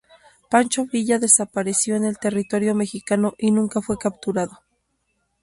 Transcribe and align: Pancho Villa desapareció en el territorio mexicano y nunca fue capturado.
Pancho 0.49 0.85
Villa 0.87 1.19
desapareció 1.19 1.95
en 1.95 2.05
el 2.05 2.17
territorio 2.17 2.73
mexicano 2.73 3.35
y 3.37 3.51
nunca 3.51 3.81
fue 3.83 3.99
capturado. 3.99 4.63